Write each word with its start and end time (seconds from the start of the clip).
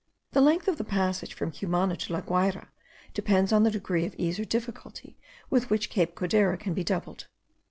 The 0.31 0.41
length 0.41 0.67
of 0.67 0.79
the 0.79 0.83
passage 0.83 1.35
from 1.35 1.51
Cumana 1.51 1.95
to 1.95 2.13
La 2.13 2.21
Guayra 2.21 2.69
depends 3.13 3.53
on 3.53 3.61
the 3.61 3.69
degree 3.69 4.03
of 4.03 4.15
ease 4.17 4.39
or 4.39 4.45
difficulty 4.45 5.15
with 5.51 5.69
which 5.69 5.91
Cape 5.91 6.15
Codera 6.15 6.59
can 6.59 6.73
be 6.73 6.83
doubled. 6.83 7.27